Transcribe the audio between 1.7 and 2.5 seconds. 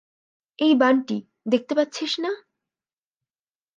পাচ্ছিস না?